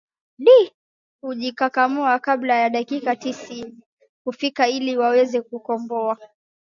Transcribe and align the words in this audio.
di 0.37 0.71
hujikakamua 1.21 2.19
kabla 2.19 2.55
ya 2.55 2.69
dakiki 2.69 3.15
tisini 3.15 3.79
kufika 4.23 4.67
ili 4.69 4.97
waweze 4.97 5.41
kukomboa 5.41 6.17